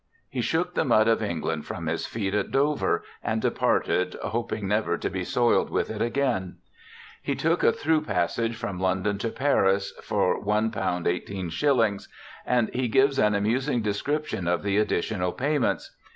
[0.31, 4.97] He shook the mud of England from his feet at Dover, and departed, hoping never
[4.97, 6.55] to be soiled with it again.
[7.21, 12.07] He took a through passage from London to Paris for £1 185.,
[12.47, 15.95] and he gives an amusing description of the additional payments.